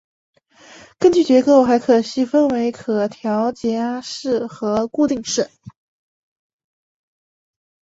[0.97, 5.51] 根据结构还可细分为可调压式和固定式。